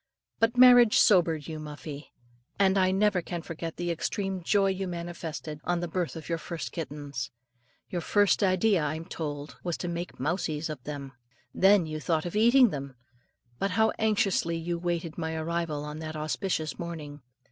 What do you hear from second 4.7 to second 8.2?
you manifested on the birth of your first kittens. Your